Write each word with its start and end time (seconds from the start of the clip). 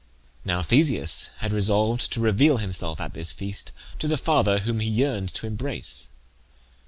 Now 0.43 0.63
Theseus 0.63 1.29
had 1.41 1.53
resolved 1.53 2.11
to 2.13 2.19
reveal 2.21 2.57
himself 2.57 2.99
at 2.99 3.13
this 3.13 3.31
feast 3.31 3.71
to 3.99 4.07
the 4.07 4.17
father 4.17 4.57
whom 4.61 4.79
he 4.79 4.89
yearned 4.89 5.31
to 5.35 5.45
embrace. 5.45 6.07